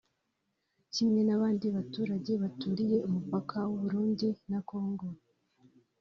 Kimwe 0.93 1.21
n’abandi 1.27 1.65
baturage 1.75 2.31
baturiye 2.43 2.97
umupaka 3.07 3.57
w’u 3.67 3.77
Burundi 3.81 4.27
na 4.51 4.59
Congo 4.69 5.05